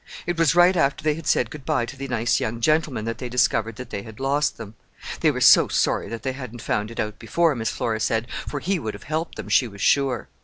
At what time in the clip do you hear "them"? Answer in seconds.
4.57-4.73, 9.35-9.47